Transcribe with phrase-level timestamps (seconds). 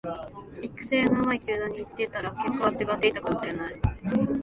[0.63, 3.79] 育成の上手い球団に行ってたら結果は違っていたかもしれない